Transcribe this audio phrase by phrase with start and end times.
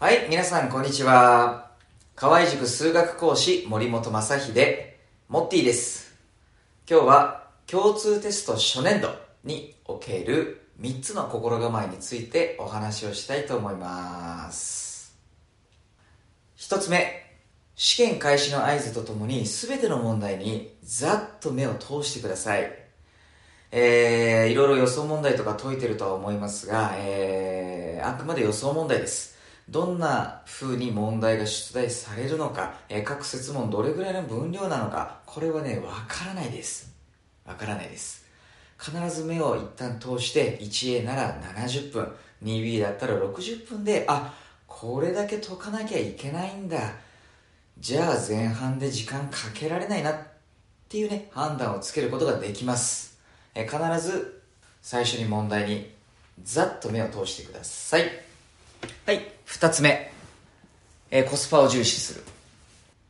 [0.00, 1.72] はい、皆さんこんにちは。
[2.14, 4.94] 河合塾数学講師森本正秀、
[5.28, 6.14] モッティです。
[6.88, 15.18] 今日は共通テスト初年度における3つの心構えについてお話をしたいと思います。
[16.58, 17.36] 1つ目、
[17.74, 22.72] 試験開始の合図とともに全ての問題にざっと目を通してください。
[23.72, 29.37] えー、いろいろ予想問題とか解いてるとは思いますが、えー、あくまで予想問題です。
[29.68, 36.94] どんな風に問題が出題されるのか、え各設問どれぐらいの分量なのか、これはね、わからないです。
[37.44, 38.28] わからないです。
[38.78, 42.08] 必ず目を一旦通して 1A なら70分
[42.44, 44.32] 2B だったら60分であ
[44.66, 46.78] これだけ解かなきゃいけないんだ
[47.78, 50.14] じゃあ前半で時間かけられないなっ
[50.88, 53.18] ていうね判断をつけることができます
[53.54, 54.42] え必ず
[54.80, 55.90] 最初に問題に
[56.44, 58.27] ざっと目を通してください
[59.06, 60.12] はい2つ目。
[61.10, 62.24] えコスパを重視する。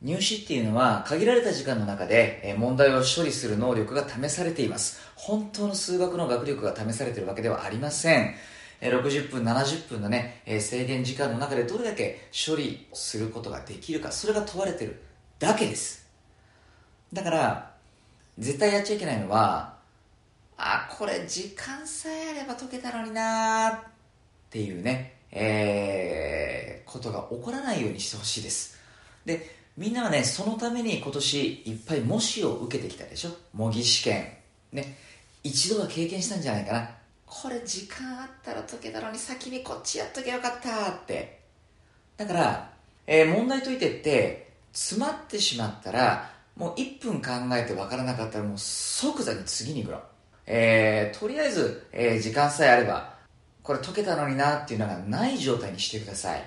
[0.01, 5.01] 入試っていうのは限られた時間の中で問題を処理する能力が試されています。
[5.15, 8.35] 本当の数学の学力が試されているわけではありません。
[8.81, 15.01] 60分70分のね制限時間の中でどれだけ処理することができるかそれが問われてる
[15.37, 16.07] だけです。
[17.11, 17.71] だから
[18.37, 19.77] 絶対やっちゃいけないのは
[20.55, 23.79] あこれ時間さえあれば解けたのになーっ
[24.49, 25.18] ていうね。
[25.31, 28.75] えーことが起こらないようにしてほしいです。
[29.25, 33.29] でみんなはねそのために今年いっぱい模試を受けてきたでしょ？
[33.53, 34.27] 模擬試験。
[34.73, 34.97] ね。
[35.43, 36.89] 一度は経験したんじゃないかな。
[37.27, 41.39] これ時間あったら解けたのに先にこっちやっとけばよかったって。
[42.17, 42.71] だから、
[43.05, 50.01] えー問題解いてって詰まってしまったらもう1分考えて分からなかったらもう即座に次に行くの。
[50.47, 53.13] えーとりあえず、えー時間さえあれば
[53.69, 56.43] これ解けたのになっていうのがない状態にしてください。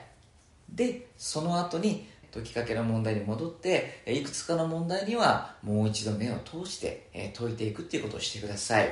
[0.69, 8.89] でその後に解きかけの問題に戻っていくつかの問題にはもう一度目を通して、解いていくっていうことをしてください。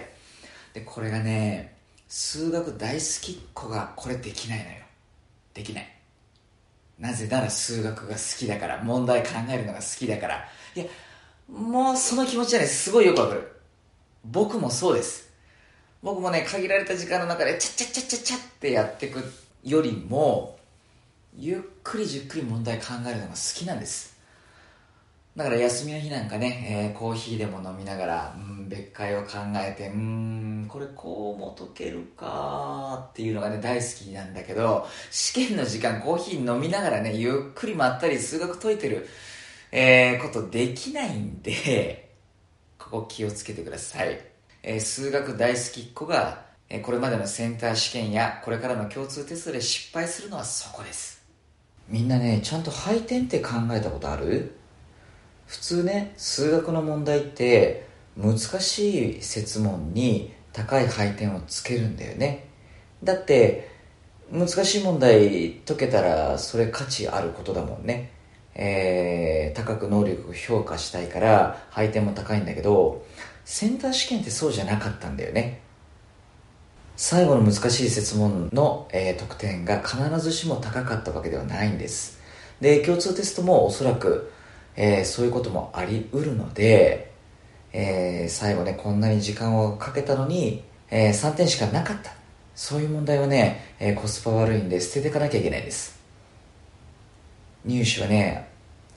[0.75, 1.75] でこれがね
[2.07, 4.71] 数学大好きっ子がこれできないのよ。
[5.53, 5.97] できない。
[7.01, 10.49] なぜなら数学が好きだから問題考えるのが好きだから。
[10.77, 10.85] いや
[11.53, 13.51] もうその気持ちはねすごいよくわかる。
[14.25, 15.30] 僕もそうです。
[16.03, 19.23] 僕もね限られた時間の中でチャッチャッチャッチャッチャってやっていく
[19.65, 20.59] よりも
[21.37, 24.11] ゆっくりじっくり問題考えるのが好きなんです
[25.37, 39.07] だから休みの日なんかね、えーコーヒーでも飲みながら、うん、別解を考えて、うん、これこうも解けるかっていうのがね、大好きなんだけど、試験の時間コーヒー飲みながらね、ゆっくりまったり数学解いてる、
[39.71, 42.11] えーことできないんで、
[42.77, 44.30] ここ気をつけてください。
[44.63, 51.23] えー数学大好きっ子が、えーこれまでのセンター試験やこれからの共通テストで失敗するのはそこです。
[51.89, 54.55] みんなね、ちゃんと配点って考えたことある？
[55.47, 62.49] 普通ね数学の問題って難しい設問に高い配点をつけるんだよね。
[63.03, 63.69] だって
[64.31, 68.13] 難しい問題解けたらそれ価値あることだもんね。
[68.55, 73.05] えー高く能力を評価したいから配点も高いんだけど
[73.45, 75.61] センター試験ってそうじゃなかったんだよね。
[76.97, 82.21] 最後の難しい設問の、えー得点が必ずしも高かったわけではないんです。
[82.61, 84.31] で共通テストもおそらく
[84.77, 87.11] えーそういうこともあり得るので、
[87.73, 92.13] えー最後ねこんなに時間をかけたのに、えー3点しかなかった。
[92.55, 95.99] そういう問題はね、えーコスパ悪いんで捨てていかなきゃいけないです。
[97.65, 98.49] 入試はね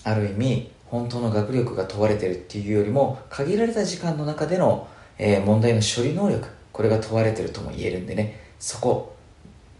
[0.03, 4.87] ある意味本当の学力が問われてるっていうよりも限られた時間の中での、
[5.17, 8.39] えー問題の処理能力これが問われてるとも言えるんでね。
[8.59, 9.15] そこ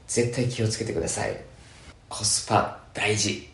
[0.07, 1.40] 絶対気をつけてください。
[2.09, 3.47] コスパ大事、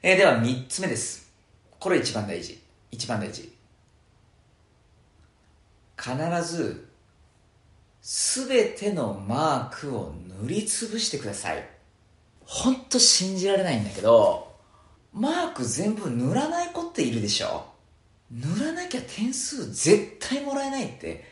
[0.00, 1.28] えーでは3つ目です。
[1.80, 2.62] これ一番大事。
[2.92, 3.52] 一番大事。
[6.00, 6.88] 必ず
[8.00, 10.14] 全てのマークを
[10.44, 11.68] 塗りつぶしてください。
[12.44, 14.51] 本当信じられないんだけど
[15.12, 17.66] マーク全部塗らない子っているでしょ？
[18.30, 21.24] 塗らなきゃ点数絶対もらえないって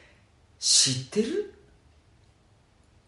[0.59, 1.55] 知ってる？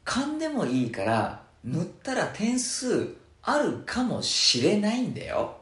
[0.05, 5.59] 勘でもいいから塗ったら点数あるかもしれないんだよ。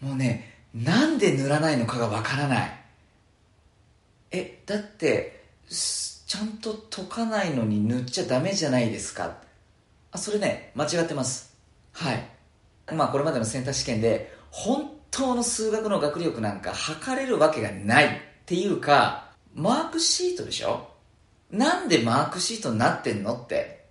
[0.00, 2.80] もうねなんで塗らないのかがわからない。
[4.30, 9.38] えだってちゃんと解かないのに塗っちゃダメじゃないですか。
[10.12, 11.56] あそれね間違ってます。
[11.92, 12.28] はい。
[12.92, 18.08] まあこれまでのセンター試験で本当の数学の学力なんか測れるわけがないっ
[18.46, 20.88] ていうかマークシートでしょ？
[21.50, 23.86] なんでマークシートになってんのって？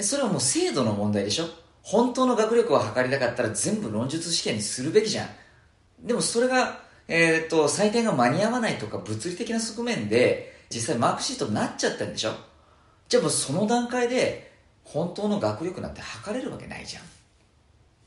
[0.00, 1.46] それはもう制度の問題でしょ？
[1.82, 5.28] 本当の学力を測りたかったら全部論述試験にするべきじゃん。
[6.06, 12.32] でもそれが、えー、っと、採点が間に合わないとか物理的な側面で、実際マークシートになっちゃったんでしょ？
[13.08, 14.52] じゃあもうその段階で、
[14.84, 17.02] 本当の学力なんて測れるわけないじゃん。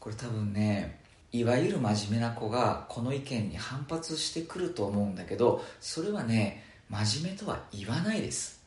[0.02, 1.00] これ多分ね、
[1.32, 8.64] いわゆる真面目な子がこの意見に反発してくると思うんだけど、それはね、真面目とは言わないです。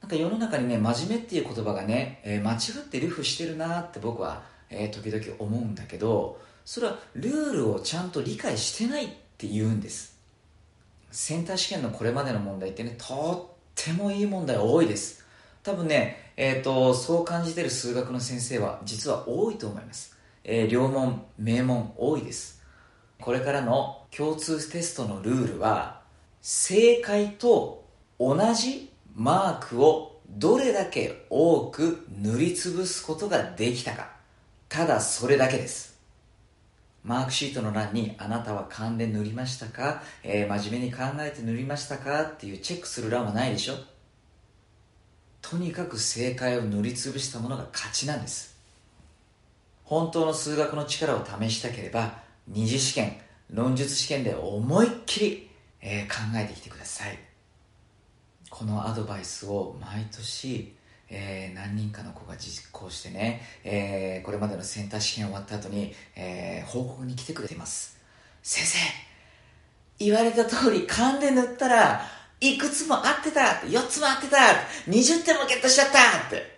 [0.00, 10.16] なんか世の中にね、真面目っていう言葉がね、えー、間違ってルフしてるなって僕は、えー、時々思うんだけど、それはルールをちゃんと理解してないって言うんです。
[11.10, 15.24] センター試験のこれまでの問題ってね、とってもいい問題多いです。
[15.64, 20.15] 多分ね、えっ、ー、と、そう感じてる数学の先生は実は多いと思います。
[20.48, 22.62] えー、両問、名門多いです。
[23.20, 26.02] これからの共通テストのルールは、
[26.40, 27.84] 正解と
[28.20, 34.12] 同じマークをどれだけ多く塗りつぶすことができたか。
[34.68, 35.98] ただそれだけです。
[37.02, 42.22] マークシートの欄にあなたは勘で塗りましたか、えー、真面目に考えて塗りましたか？
[42.22, 43.74] っていうチェックする欄はないでしょ
[45.40, 48.55] とにかく正解を塗りつぶしたものが勝ちなんです。
[49.86, 53.16] 本当の数学の力を試したければ、二次試験、
[53.50, 55.46] 論述試験で思いっきり
[55.88, 57.18] えー、考えてきてください。
[58.50, 60.74] このアドバイスを毎年、
[61.08, 67.96] えー、何人かの子が実行してね、えー、これまでのセンター試験終わった後に、えー、報告に来てくれています。
[68.42, 68.78] 先生
[69.98, 72.02] 言われた通り勘で塗ったら
[72.40, 74.36] いくつも合ってた4つも合ってた
[74.88, 76.55] 20点もゲットしちゃったって。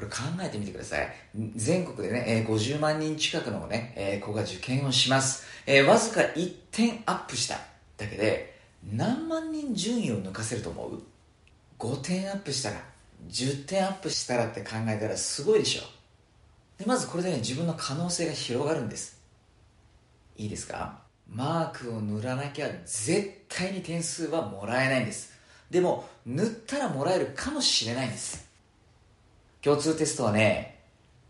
[0.00, 1.08] これ考えてみてください。
[1.56, 5.44] 全国でね、えー、50万人近くのね、えー、子が受験をします。
[5.66, 7.56] えー、わずか1点アップした。
[7.98, 8.58] だけで
[8.90, 11.02] 何万人順位を抜かせると思う
[11.78, 12.76] ?5 点アップしたら
[13.28, 15.82] 10点アップしたらって考えたらすごいでしょ
[16.78, 19.20] でまずこれでね自分の可能性が広がるんです
[20.38, 21.00] いいですか？
[21.28, 25.32] マークを塗らなきゃ絶対に点数はもらえないんです
[25.70, 28.49] でも塗ったらもらえるかもしれないんです
[29.62, 30.80] 共通テストはね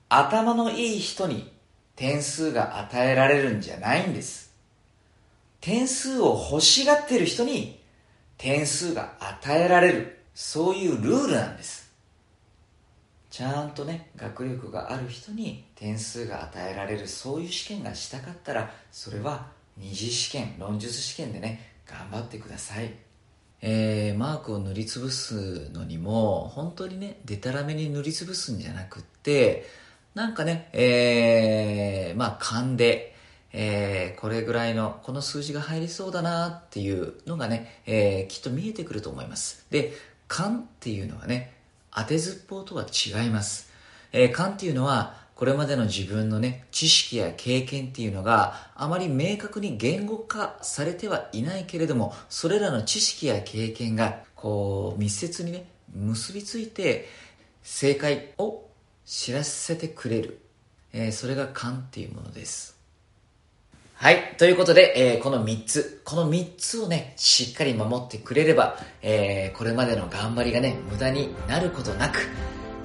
[0.09, 1.53] 頭のいい人に
[1.97, 4.55] 点数が与えられるんじゃないんです
[5.61, 7.81] 点数を欲しがってる人に
[8.41, 10.19] 点数が与えられる。
[10.35, 11.93] そういうルールなんです。
[13.29, 22.95] ちゃんとね、学力がある人に点数が与えられる、そういう試験がしたかったら、それは二次試験、論述試験でね、頑張ってください。
[23.63, 29.67] えー、マークを塗りつぶすのにも、本当にね、でたらめに塗りつぶすんじゃなくって、
[30.15, 33.15] なんかね、えー、まあ、勘で、
[33.53, 39.67] えー、これぐらいの、この数字が入りそうだなっていうのがね、えー、きっと見えてくると思います。
[39.71, 39.93] で、
[40.27, 41.55] 勘っていうのはね、
[41.95, 43.71] 当てずっぽうとは違います。
[44.13, 55.65] えー、勘っていうのは、これまでの自分のね、知識や経験っていうのがあまり明確に言語化されてはいないけれども、それらの知識や経験が、こう、密接にね、
[55.95, 57.09] 結びついて、
[57.63, 58.67] 正解を
[59.07, 60.41] 知らせてくれる。
[60.93, 62.77] えー、それが勘っていうものです。
[63.95, 64.35] はい。
[64.37, 72.29] ということで、えー、この3つ、この3つをね、しっかり守ってくれれば、えー、これまでの頑張りがね、無駄になることなく、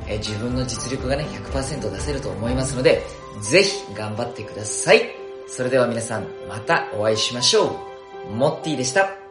[0.08, 3.04] え、自分の実力がね、100%出せると思いますので、
[3.42, 5.02] ぜひ頑張ってください。
[5.48, 7.80] それでは皆さん、またお会いしましょ
[8.32, 8.34] う。
[8.34, 9.25] モッティでした。